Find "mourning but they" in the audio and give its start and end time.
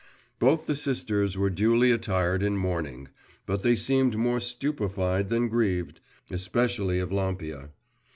2.57-3.75